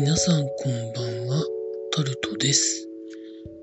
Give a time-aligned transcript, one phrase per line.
[0.00, 1.44] 皆さんこんばんは、
[1.90, 2.86] タルトです。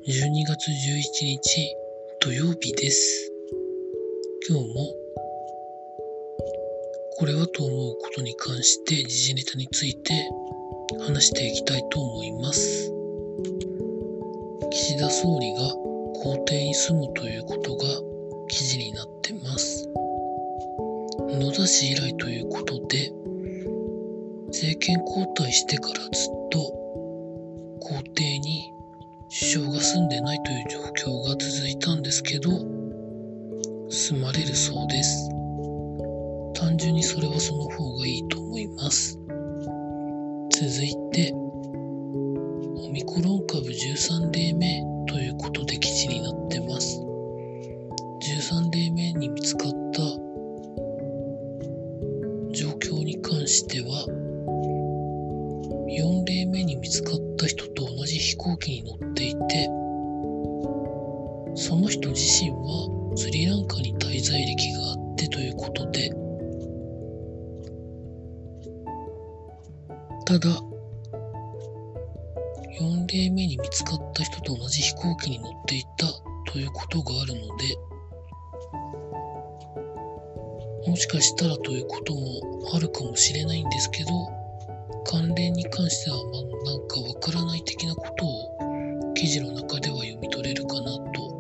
[0.06, 1.74] 12月11日
[2.20, 3.32] 土曜日です。
[4.50, 4.86] 今日も
[7.20, 10.12] これはと思うことに関して時事ネタについて
[11.08, 12.92] 話していきたいと思います。
[14.72, 15.62] 岸田総理が
[16.22, 17.86] 公邸に住むということが
[18.50, 19.90] 記事になってます。
[21.30, 23.14] 野田氏以来ということで、
[24.48, 26.10] 政権交代してからずっ
[26.50, 26.60] と
[27.80, 28.72] 皇帝に
[29.30, 30.80] 首相が住んでないという状
[31.12, 32.50] 況が続いたんですけど
[33.90, 35.30] 住まれるそうです。
[36.54, 39.20] 単純にそれはその方がいいと思います。
[40.52, 47.00] 続いてオミクロン株13例目ということで記事になってます。
[48.42, 50.02] 13例目に見つかった
[52.54, 54.25] 状況に関しては
[55.88, 59.70] 4例目に見つかった人と同じ飛行機に乗っていて
[61.56, 66.10] その人自身はスリランカに滞在歴があってということで
[70.26, 70.50] ただ
[72.80, 77.78] 4例目に見つかった人と同じ飛行機に乗っていたということがあるので
[80.90, 84.10] もしかしたらということもあるかもしれないんですけど
[85.06, 91.36] 関連に関しては、まあ、なんかわからない的なことを記事の中では読み取れるかなと。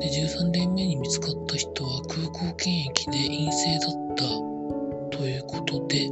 [0.00, 6.10] で、13例目に見つかった人は空港検疫で陰性だったということで、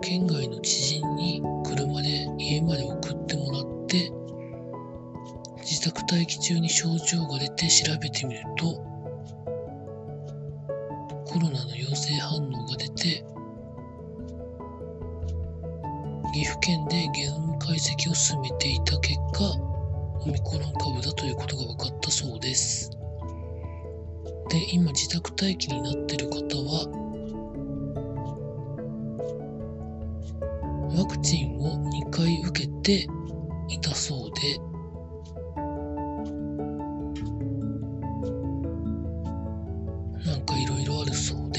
[0.00, 4.12] 県外の知人に車で家まで送ってもらって、
[5.58, 8.89] 自宅待機中に症状が出て調べてみると、
[11.30, 13.24] コロナの陽性反応が出て
[16.34, 19.44] 岐阜県でゲノム解析を進めていた結果
[20.22, 22.90] オミクロン株だということが分かったそうです。
[24.50, 26.88] で今自宅待機になっている方は
[30.98, 33.06] ワクチンを2回受けて
[33.68, 34.69] いたそうで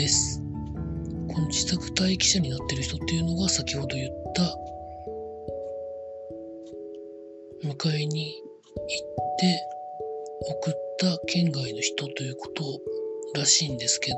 [0.01, 0.41] です。
[1.28, 4.41] この自宅待機者になってる人っていうのが先ほど言った
[7.69, 9.62] 迎えに行って
[10.50, 12.63] 送った県外の人ということ
[13.35, 14.17] らしいんですけど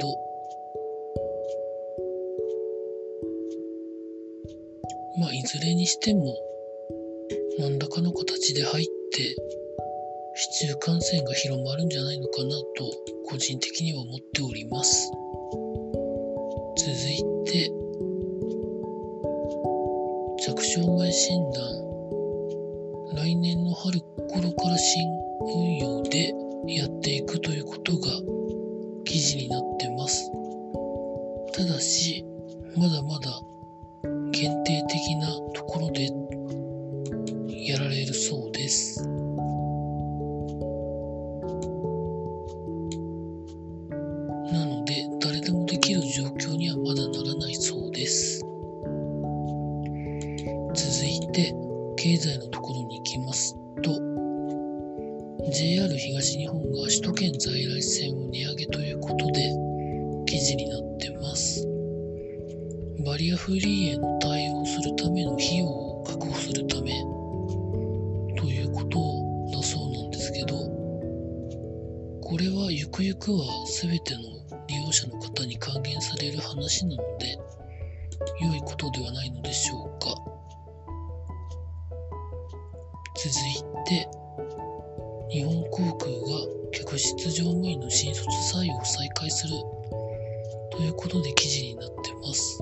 [5.19, 6.33] まあいずれにしても
[7.59, 9.35] 何らかの形で入って
[10.35, 12.65] 市中感染が広まるんじゃないのかなと
[13.25, 15.11] 個人的には思っております
[16.75, 17.72] 続いて
[20.39, 21.61] 着床前診断
[23.16, 25.07] 来年の春頃から新
[25.41, 26.33] 運用で
[26.67, 28.07] やっていくということが
[29.06, 30.31] 記事になってます。
[31.53, 32.25] ただし
[32.75, 33.39] まだまだ
[34.31, 36.09] 限定的なところで
[37.67, 39.07] やられるそうです。
[46.13, 48.40] 状況にはまだならないそうです。
[50.75, 51.56] 続いて、
[51.96, 53.91] 経済のところに行きますと、
[55.51, 59.56] JR 東日本が首都圏在来線を値上げということで、
[60.28, 61.68] 記事になってます。
[63.03, 66.91] バリアフリーへの対応するための費用を確保するため
[68.38, 69.00] ということ
[69.51, 70.56] だそうなんですけど、
[72.22, 73.45] これはゆくゆくは
[73.81, 74.43] 全ての
[74.94, 77.38] 者の方に還元される話なので
[78.42, 80.16] 良いことではないのでしょうか。
[83.16, 84.07] 続いて
[85.30, 86.18] 日本航空が
[86.72, 89.54] 客室乗務員の新卒採用を再開する。
[90.72, 92.60] ということで記事になってます。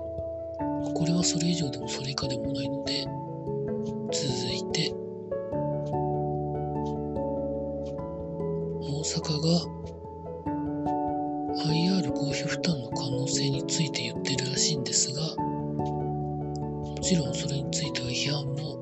[0.93, 3.05] これはそれ以上でもそれ以下でもないので
[4.11, 4.23] 続
[4.53, 4.93] いて
[8.81, 9.80] 大阪が
[12.31, 18.77] IR 公費負担の可能性について言ってるらしいんですがもちろんそれについては批判も、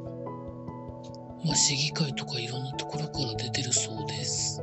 [1.43, 4.61] まあ、市議会とかいろんなところから出てるそうです。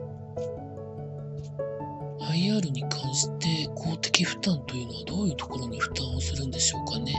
[2.20, 7.14] IR に関して公的負担というのはどういうところに負担をするんでしょうかね。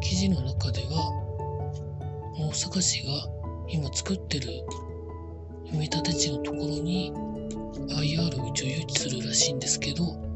[0.00, 1.12] 記事の中では
[2.36, 3.12] 大阪市が
[3.68, 4.48] 今作ってる
[5.66, 7.12] 埋め立て地のところに
[7.74, 10.28] IR を一応誘致するらしいんですけど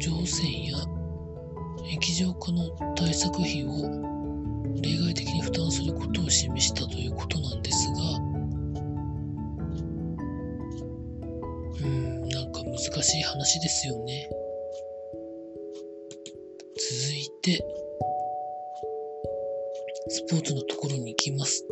[0.00, 0.78] 場線や
[1.92, 3.68] 液状化の対策費を
[4.82, 7.94] 例外的に負担することを示したということなんですが
[11.84, 14.28] うんなんか難しい話ですよね。
[16.76, 17.64] 続いて
[20.08, 21.64] スポーツのところに行きます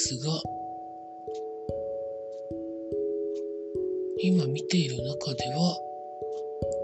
[0.00, 0.32] ですが
[4.22, 5.78] 今見ている中では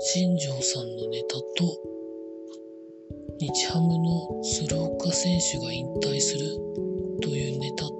[0.01, 1.43] 新庄さんのネタと
[3.39, 6.47] 日ハムの鶴岡選手が引退する
[7.23, 7.97] というネタと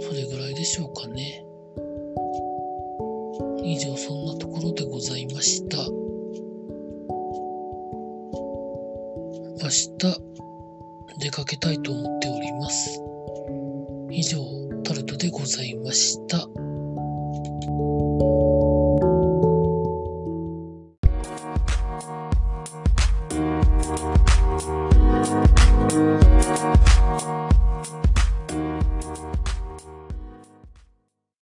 [0.00, 1.44] それぐらいでしょうかね。
[3.64, 5.78] 以上そんなところでございました。
[9.60, 10.47] 明日
[11.18, 13.00] 出かけたいと思っております
[14.10, 14.38] 以上
[14.84, 16.67] タルトでございました。